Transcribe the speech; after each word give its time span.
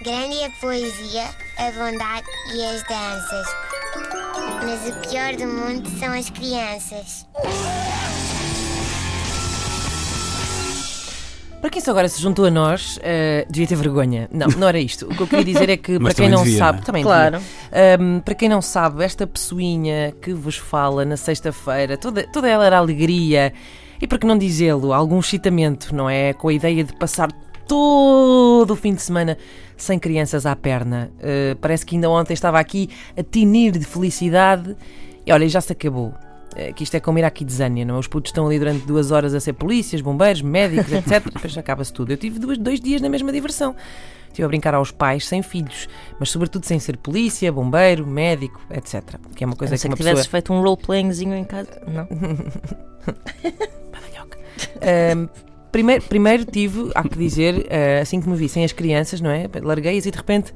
Grande 0.00 0.38
é 0.38 0.46
a 0.46 0.50
poesia, 0.50 1.24
a 1.56 1.72
bondade 1.72 2.26
e 2.54 2.64
as 2.64 2.84
danças. 2.84 3.46
Mas 4.64 4.88
o 4.88 5.10
pior 5.10 5.34
do 5.34 5.46
mundo 5.48 5.88
são 5.98 6.12
as 6.12 6.30
crianças. 6.30 7.26
Para 11.60 11.68
quem 11.68 11.82
só 11.82 11.90
agora 11.90 12.08
se 12.08 12.22
juntou 12.22 12.44
a 12.44 12.50
nós, 12.50 13.00
eh, 13.02 13.44
devia 13.50 13.66
ter 13.66 13.74
vergonha. 13.74 14.28
Não, 14.30 14.46
não 14.46 14.68
era 14.68 14.78
isto. 14.78 15.06
O 15.06 15.16
que 15.16 15.20
eu 15.20 15.26
queria 15.26 15.44
dizer 15.44 15.68
é 15.68 15.76
que, 15.76 15.98
para 15.98 16.14
quem 16.14 16.28
não 16.28 16.44
devia, 16.44 16.58
sabe, 16.58 16.78
não 16.78 16.82
é? 16.82 16.86
também 16.86 17.02
Claro. 17.02 17.42
Ahm, 17.72 18.20
para 18.20 18.34
quem 18.36 18.48
não 18.48 18.62
sabe, 18.62 19.02
esta 19.02 19.26
pessoinha 19.26 20.14
que 20.22 20.32
vos 20.32 20.56
fala 20.56 21.04
na 21.04 21.16
sexta-feira, 21.16 21.96
toda, 21.96 22.24
toda 22.28 22.48
ela 22.48 22.64
era 22.64 22.78
alegria 22.78 23.52
e, 24.00 24.06
por 24.06 24.16
que 24.16 24.26
não 24.28 24.38
dizê-lo, 24.38 24.92
algum 24.92 25.18
excitamento, 25.18 25.92
não 25.92 26.08
é? 26.08 26.32
Com 26.32 26.46
a 26.46 26.52
ideia 26.52 26.84
de 26.84 26.94
passar 26.94 27.32
todo 27.68 28.70
o 28.70 28.76
fim 28.76 28.94
de 28.94 29.02
semana 29.02 29.36
sem 29.76 29.98
crianças 29.98 30.46
à 30.46 30.56
perna. 30.56 31.10
Eh, 31.20 31.56
parece 31.60 31.86
que 31.86 31.94
ainda 31.94 32.10
ontem 32.10 32.32
estava 32.32 32.58
aqui 32.58 32.88
a 33.16 33.22
tinir 33.22 33.72
de 33.72 33.84
felicidade 33.84 34.74
e 35.24 35.30
olha, 35.30 35.48
já 35.48 35.60
se 35.60 35.72
acabou. 35.72 36.12
Eh, 36.56 36.72
Que 36.72 36.82
isto 36.82 36.94
é 36.96 37.00
como 37.00 37.18
ir 37.18 37.24
à 37.24 37.30
Kidzania, 37.30 37.84
não 37.84 37.96
é? 37.96 37.98
Os 37.98 38.08
putos 38.08 38.30
estão 38.30 38.46
ali 38.46 38.58
durante 38.58 38.84
duas 38.86 39.10
horas 39.12 39.34
a 39.34 39.40
ser 39.40 39.52
polícias, 39.52 40.00
bombeiros, 40.00 40.42
médicos, 40.42 40.92
etc. 40.92 41.22
Depois 41.32 41.56
acaba-se 41.56 41.92
tudo. 41.92 42.10
Eu 42.10 42.16
tive 42.16 42.38
duas, 42.38 42.58
dois 42.58 42.80
dias 42.80 43.00
na 43.00 43.08
mesma 43.08 43.30
diversão. 43.30 43.76
Estive 44.28 44.44
a 44.44 44.48
brincar 44.48 44.74
aos 44.74 44.90
pais 44.90 45.26
sem 45.26 45.42
filhos, 45.42 45.88
mas 46.18 46.30
sobretudo 46.30 46.64
sem 46.64 46.78
ser 46.78 46.96
polícia, 46.96 47.50
bombeiro, 47.52 48.06
médico, 48.06 48.60
etc. 48.70 49.02
Que 49.34 49.44
é 49.44 49.46
uma 49.46 49.56
coisa 49.56 49.74
que 49.74 49.78
ser 49.78 49.88
uma 49.88 49.96
que 49.96 50.02
tivesses 50.02 50.26
pessoa... 50.26 50.30
feito 50.32 50.52
um 50.52 50.60
role-playingzinho 50.62 51.34
em 51.34 51.44
casa. 51.44 51.80
Não. 51.86 52.06
Badalhoca. 53.92 54.38
Ahm, 54.82 55.28
primeiro, 55.78 56.02
primeiro 56.04 56.44
tive, 56.44 56.90
há 56.92 57.04
que 57.04 57.16
dizer, 57.16 57.68
ah, 57.70 58.00
assim 58.02 58.20
que 58.20 58.28
me 58.28 58.34
vi 58.36 58.48
sem 58.48 58.64
as 58.64 58.72
crianças, 58.72 59.20
não 59.20 59.30
é? 59.30 59.48
Larguei-as 59.62 60.06
e 60.06 60.10
de 60.10 60.16
repente 60.16 60.52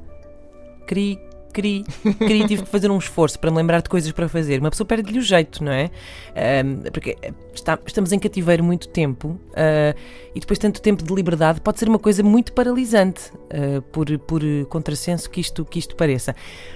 queria, 0.85 1.17
queria, 1.53 1.83
queria, 2.19 2.45
tive 2.45 2.63
que 2.63 2.69
fazer 2.69 2.91
um 2.91 2.97
esforço 2.97 3.39
para 3.39 3.49
me 3.49 3.55
lembrar 3.55 3.81
de 3.81 3.87
coisas 3.87 4.11
para 4.11 4.27
fazer. 4.27 4.59
Uma 4.59 4.69
pessoa 4.69 4.85
perde-lhe 4.85 5.17
o 5.19 5.21
jeito, 5.21 5.63
não 5.63 5.71
é? 5.71 5.89
Ahm, 6.35 6.81
porque 6.91 7.15
está- 7.53 7.79
estamos 7.85 8.11
em 8.11 8.19
cativeiro 8.19 8.61
muito 8.65 8.89
tempo 8.89 9.39
ah, 9.55 9.95
e 10.35 10.39
depois 10.41 10.59
tanto 10.59 10.81
tempo 10.81 11.01
de 11.01 11.13
liberdade 11.13 11.61
pode 11.61 11.79
ser 11.79 11.87
uma 11.87 11.99
coisa 11.99 12.21
muito 12.21 12.51
paralisante, 12.51 13.31
ah, 13.49 13.81
por, 13.93 14.05
por 14.19 14.41
contrassenso 14.67 15.29
que 15.29 15.39
isto, 15.39 15.63
que 15.63 15.79
isto 15.79 15.95
pareça. 15.95 16.35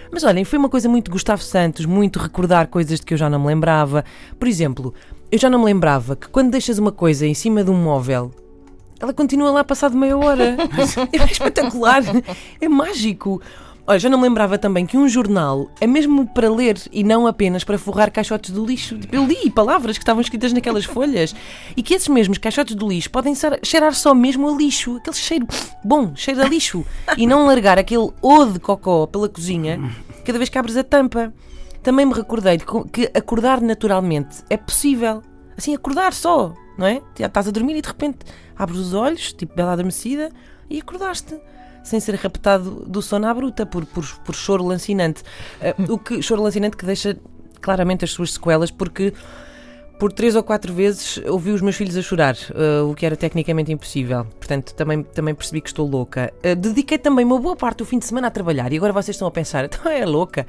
Mas 0.10 0.24
olhem, 0.24 0.46
foi 0.46 0.58
uma 0.58 0.70
coisa 0.70 0.88
muito 0.88 1.12
Gustavo 1.12 1.42
Santos, 1.44 1.86
muito 1.86 2.18
recordar 2.18 2.68
coisas 2.68 2.98
de 3.02 3.06
que 3.06 3.14
eu 3.14 3.18
já 3.18 3.30
não 3.30 3.40
me 3.42 3.48
lembrava. 3.48 4.06
Por 4.40 4.48
exemplo, 4.48 4.94
eu 5.32 5.38
já 5.38 5.50
não 5.50 5.60
me 5.60 5.66
lembrava 5.66 6.16
que 6.16 6.28
quando 6.30 6.52
deixas 6.52 6.78
uma 6.78 6.92
coisa 6.92 7.26
em 7.26 7.34
cima 7.34 7.64
de 7.64 7.70
um 7.70 7.76
móvel, 7.76 8.32
ela 9.00 9.14
continua 9.14 9.52
lá 9.52 9.64
passado 9.64 9.96
meia 9.96 10.18
hora. 10.18 10.58
É 11.12 11.32
espetacular, 11.32 12.02
é 12.60 12.68
mágico. 12.68 13.42
Olha, 13.90 14.00
já 14.00 14.10
não 14.10 14.18
me 14.18 14.26
lembrava 14.26 14.58
também 14.58 14.86
que 14.86 14.98
um 14.98 15.08
jornal 15.08 15.72
é 15.80 15.88
mesmo 15.88 16.28
para 16.28 16.50
ler 16.50 16.78
e 16.92 17.06
não 17.06 17.26
apenas 17.26 17.64
para 17.64 17.78
forrar 17.78 18.12
caixotes 18.12 18.52
do 18.52 18.66
lixo. 18.66 18.98
Tipo, 18.98 19.16
Eu 19.16 19.26
li 19.26 19.50
palavras 19.50 19.98
que 19.98 20.04
estavam 20.04 20.20
escritas 20.22 20.52
naquelas 20.52 20.84
folhas 20.86 21.34
e 21.76 21.82
que 21.82 21.94
esses 21.94 22.10
mesmos 22.10 22.38
caixotes 22.38 22.76
do 22.76 22.88
lixo 22.88 23.10
podem 23.10 23.34
cheirar 23.64 23.94
só 23.94 24.14
mesmo 24.14 24.50
a 24.50 24.52
lixo, 24.52 24.98
aquele 24.98 25.16
cheiro 25.16 25.48
bom, 25.86 26.12
cheiro 26.16 26.42
a 26.42 26.46
lixo, 26.46 26.86
e 27.18 27.26
não 27.26 27.46
largar 27.46 27.80
aquele 27.80 28.10
o 28.22 28.46
de 28.46 28.60
cocó 28.60 29.08
pela 29.08 29.30
cozinha 29.30 29.80
cada 30.26 30.38
vez 30.38 30.50
que 30.50 30.58
abres 30.58 30.76
a 30.76 30.84
tampa. 30.84 31.34
Também 31.88 32.06
me 32.06 32.14
recordei 32.14 32.58
de 32.58 32.66
co- 32.66 32.84
que 32.84 33.10
acordar 33.16 33.62
naturalmente 33.62 34.44
é 34.50 34.58
possível. 34.58 35.24
Assim, 35.58 35.74
acordar 35.74 36.12
só, 36.12 36.54
não 36.78 36.86
é? 36.86 37.02
Já 37.18 37.28
estás 37.28 37.48
a 37.48 37.52
dormir 37.52 37.78
e 37.78 37.82
de 37.82 37.88
repente 37.88 38.26
abres 38.58 38.78
os 38.78 38.94
olhos, 38.94 39.32
tipo 39.32 39.56
bela 39.56 39.72
adormecida, 39.72 40.30
e 40.70 40.82
acordaste. 40.82 41.40
Sem 41.86 42.02
ser 42.02 42.16
raptado 42.16 42.84
do 42.86 43.02
sono 43.02 43.26
à 43.26 43.34
bruta, 43.34 43.66
por, 43.66 43.86
por, 43.86 44.04
por 44.26 44.36
choro 44.36 44.66
lancinante. 44.66 45.24
Eh, 45.62 45.74
o 45.88 45.98
que, 45.98 46.22
choro 46.22 46.44
lancinante 46.44 46.76
que 46.76 46.86
deixa 46.86 47.16
claramente 47.62 48.04
as 48.04 48.12
suas 48.12 48.34
sequelas, 48.34 48.70
porque 48.70 49.14
por 50.00 50.14
três 50.14 50.36
ou 50.36 50.44
quatro 50.44 50.74
vezes 50.74 51.20
ouvi 51.28 51.52
os 51.52 51.62
meus 51.62 51.76
filhos 51.76 51.98
a 51.98 52.02
chorar, 52.02 52.36
eh, 52.54 52.82
o 52.82 52.94
que 52.94 53.06
era 53.06 53.16
tecnicamente 53.16 53.72
impossível. 53.72 54.26
Portanto, 54.26 54.74
também, 54.74 55.04
também 55.04 55.34
percebi 55.34 55.60
que 55.60 55.70
estou 55.70 55.90
louca. 55.90 56.32
Eh, 56.44 56.56
dediquei 56.56 56.98
também 56.98 57.26
uma 57.26 57.40
boa 57.40 57.56
parte 57.56 57.80
do 57.80 57.86
fim 57.86 57.98
de 57.98 58.06
semana 58.06 58.28
a 58.28 58.32
trabalhar 58.32 58.72
e 58.72 58.78
agora 58.78 58.94
vocês 58.94 59.16
estão 59.16 59.28
a 59.28 59.32
pensar, 59.32 59.66
então 59.66 59.92
é 59.92 60.06
louca. 60.06 60.46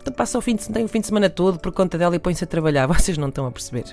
Então 0.00 0.12
passa 0.12 0.38
o 0.38 0.40
fim 0.40 0.56
de, 0.56 0.82
o 0.82 0.88
fim 0.88 1.00
de 1.00 1.06
semana 1.06 1.28
todo 1.28 1.58
por 1.58 1.72
conta 1.72 1.96
dela 1.96 2.14
e 2.16 2.18
põe-se 2.18 2.44
a 2.44 2.46
trabalhar. 2.46 2.86
Vocês 2.92 3.18
não 3.18 3.28
estão 3.28 3.46
a 3.46 3.50
perceber. 3.50 3.84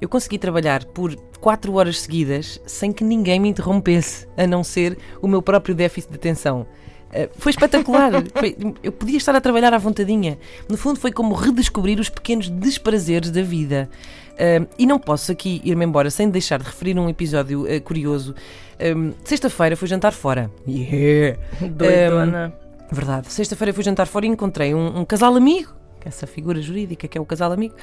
Eu 0.00 0.08
consegui 0.08 0.38
trabalhar 0.38 0.84
por 0.84 1.14
quatro 1.40 1.74
horas 1.74 2.00
seguidas 2.00 2.60
sem 2.66 2.92
que 2.92 3.04
ninguém 3.04 3.40
me 3.40 3.48
interrompesse, 3.48 4.26
a 4.36 4.46
não 4.46 4.62
ser 4.62 4.98
o 5.22 5.28
meu 5.28 5.40
próprio 5.40 5.74
déficit 5.74 6.10
de 6.10 6.16
atenção. 6.16 6.66
Eh, 7.14 7.28
Foi 7.38 7.50
espetacular. 7.50 8.10
Foi- 8.34 8.56
eu 8.82 8.90
podia 8.92 9.16
estar 9.16 9.34
a 9.36 9.40
trabalhar 9.40 9.72
à 9.72 9.78
vontadinha. 9.78 10.36
No 10.68 10.76
fundo, 10.76 10.98
foi 10.98 11.12
como 11.12 11.34
redescobrir 11.34 11.98
os 12.00 12.08
pequenos 12.08 12.48
desprazeres 12.48 13.30
da 13.30 13.42
vida. 13.42 13.88
Eh, 14.36 14.66
e 14.78 14.84
não 14.86 14.98
posso 14.98 15.30
aqui 15.30 15.60
ir-me 15.64 15.84
embora 15.84 16.10
sem 16.10 16.28
deixar 16.28 16.58
de 16.58 16.64
referir 16.64 16.98
um 16.98 17.08
episódio 17.08 17.66
eh, 17.68 17.78
curioso. 17.80 18.34
Eh, 18.78 18.94
Sexta-feira 19.24 19.76
fui 19.76 19.86
jantar 19.86 20.12
fora. 20.12 20.50
Yeah! 20.66 21.38
Doidona. 21.60 22.52
Verdade. 22.90 23.32
Sexta-feira 23.32 23.72
fui 23.72 23.82
jantar 23.84 24.06
fora 24.06 24.26
e 24.26 24.28
encontrei 24.28 24.74
um, 24.74 24.98
um 25.00 25.04
casal 25.04 25.34
amigo, 25.36 25.72
é 26.04 26.08
essa 26.08 26.26
figura 26.26 26.60
jurídica 26.60 27.08
que 27.08 27.16
é 27.16 27.20
o 27.20 27.24
casal 27.24 27.50
amigo, 27.52 27.74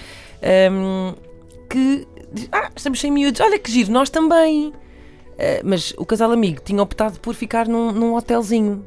ehm, 0.42 1.16
que 1.70 2.08
diz, 2.32 2.48
ah, 2.52 2.70
estamos 2.76 3.00
sem 3.00 3.12
miúdos, 3.12 3.42
olha 3.42 3.58
que 3.58 3.72
giro, 3.72 3.92
nós 3.92 4.10
também. 4.10 4.72
Eh, 5.38 5.62
mas 5.64 5.94
o 5.98 6.06
casal 6.06 6.32
amigo 6.32 6.62
tinha 6.64 6.82
optado 6.82 7.20
por 7.20 7.34
ficar 7.36 7.68
num, 7.68 7.92
num 7.92 8.16
hotelzinho. 8.16 8.86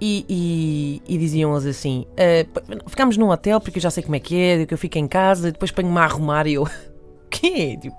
E, 0.00 0.24
e- 0.28 1.14
e 1.14 1.18
diziam 1.18 1.52
eles 1.52 1.64
assim: 1.66 2.04
p- 2.16 2.90
ficámos 2.90 3.16
num 3.16 3.30
hotel 3.30 3.60
porque 3.60 3.78
eu 3.78 3.82
já 3.82 3.90
sei 3.90 4.02
como 4.02 4.16
é 4.16 4.20
que 4.20 4.36
é, 4.36 4.66
que 4.66 4.74
eu 4.74 4.78
fico 4.78 4.98
em 4.98 5.06
casa, 5.06 5.52
depois 5.52 5.70
ponho-me 5.70 5.98
a 5.98 6.02
arrumar 6.04 6.46
e 6.46 6.54
eu. 6.54 6.66
Quê? 7.30 7.78
Tipo, 7.80 7.96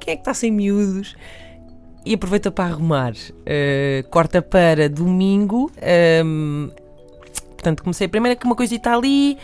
quem 0.00 0.12
é 0.12 0.16
que 0.16 0.20
está 0.22 0.34
sem 0.34 0.50
miúdos? 0.50 1.16
E 2.04 2.14
aproveita 2.14 2.50
para 2.50 2.64
arrumar. 2.72 3.12
Eh, 3.46 4.04
corta 4.10 4.42
para 4.42 4.88
domingo. 4.88 5.70
ehm, 5.80 6.68
portanto, 7.52 7.82
comecei 7.82 8.08
primeiro 8.08 8.38
com 8.38 8.46
uma 8.46 8.56
coisita 8.56 8.92
ali, 8.92 9.36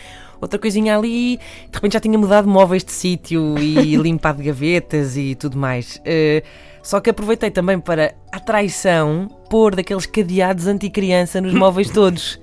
outra 0.44 0.59
coisinha 0.59 0.97
ali. 0.97 1.37
De 1.38 1.75
repente 1.75 1.93
já 1.94 2.00
tinha 2.00 2.19
mudado 2.19 2.47
móveis 2.49 2.84
de 2.84 2.93
sítio 2.93 3.56
e 3.59 3.97
limpado 3.97 4.43
gavetas 4.43 5.16
e 5.16 5.34
tudo 5.34 5.59
mais. 5.59 6.00
Eh, 6.05 6.43
só 6.82 7.00
que 7.00 7.10
aproveitei 7.10 7.50
também 7.50 7.81
para, 7.81 8.15
à 8.31 8.38
traição, 8.38 9.28
pôr 9.49 9.75
daqueles 9.75 10.06
cadeados 10.06 10.66
anti-criança 10.66 11.41
nos 11.41 11.53
móveis 11.55 11.88
todos. 11.93 12.38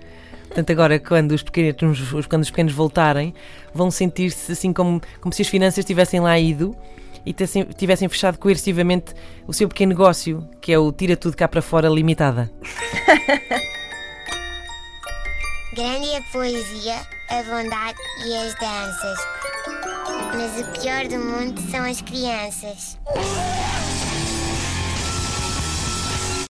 Portanto, 0.47 0.69
agora, 0.71 0.99
quando 0.99 1.31
os 1.31 1.43
pequenos, 1.43 2.11
os- 2.13 2.25
quando 2.27 2.41
os 2.41 2.49
pequenos 2.49 2.73
voltarem, 2.73 3.33
vão 3.73 3.89
sentir-se 3.89 4.51
assim 4.51 4.73
como, 4.73 4.99
como 5.21 5.31
se 5.33 5.41
as 5.43 5.47
finanças 5.47 5.85
tivessem 5.85 6.19
lá 6.19 6.37
ido 6.37 6.75
e 7.25 7.33
tessem- 7.33 7.63
tivessem 7.77 8.09
fechado 8.09 8.37
coercivamente 8.37 9.13
o 9.47 9.53
seu 9.53 9.69
pequeno 9.69 9.89
negócio, 9.91 10.45
que 10.59 10.73
é 10.73 10.77
o 10.79 10.91
Tira 10.91 11.15
Tudo 11.15 11.37
Cá 11.37 11.47
para 11.47 11.61
Fora 11.61 11.87
Limitada. 11.87 12.51
Grande 15.73 16.15
a 16.17 16.21
poesia, 16.33 16.95
a 17.31 17.43
bondade 17.43 17.97
e 18.25 18.35
as 18.35 18.53
danças. 18.55 19.19
Mas 20.35 20.59
o 20.59 20.71
pior 20.81 21.07
do 21.07 21.17
mundo 21.17 21.61
são 21.71 21.85
as 21.85 22.01
crianças. 22.01 22.97